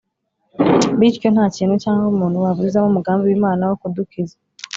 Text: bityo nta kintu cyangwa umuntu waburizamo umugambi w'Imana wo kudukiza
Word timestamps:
bityo 0.99 1.27
nta 1.31 1.45
kintu 1.55 1.75
cyangwa 1.83 2.05
umuntu 2.13 2.43
waburizamo 2.43 2.87
umugambi 2.89 3.23
w'Imana 3.27 3.63
wo 3.69 3.75
kudukiza 3.81 4.35